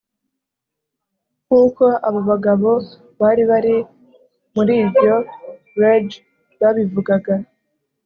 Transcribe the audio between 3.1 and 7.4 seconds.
bari bari muri iryo rage babivugaga